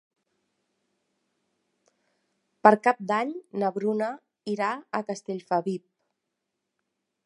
[2.67, 4.11] Per Cap d'Any na Bruna
[4.57, 5.89] irà a Castellfabib.